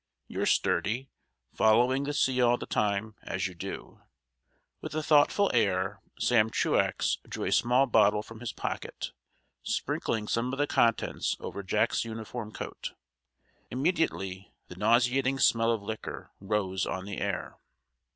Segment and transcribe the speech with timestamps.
[0.27, 1.11] You're sturdy,
[1.53, 4.01] following the sea all the time, as you do."
[4.81, 9.11] With a thoughtful air Sam Truax drew a small bottle from his pocket,
[9.61, 12.93] sprinkling some of the contents over Jack's uniform coat.
[13.69, 17.59] Immediately the nauseating smell of liquor rose on the air.